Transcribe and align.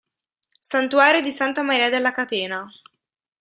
Santuario 0.59 1.21
di 1.21 1.31
Santa 1.31 1.61
Maria 1.61 1.91
della 1.91 2.11
Catena 2.11 2.67